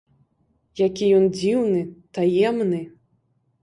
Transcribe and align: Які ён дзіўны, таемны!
Які 0.85 1.11
ён 1.19 1.29
дзіўны, 1.37 1.87
таемны! 2.21 2.85